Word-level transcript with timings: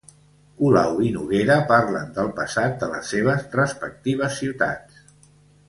Colau 0.61 0.95
i 1.07 1.11
Noguera 1.17 1.57
parlen 1.73 2.09
del 2.17 2.31
passat 2.41 2.75
de 2.85 2.89
les 2.95 3.13
seves 3.15 3.45
respectives 3.61 4.41
ciutats 4.43 5.17